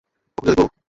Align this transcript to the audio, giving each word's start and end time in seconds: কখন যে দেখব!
কখন 0.37 0.47
যে 0.47 0.51
দেখব! 0.51 0.71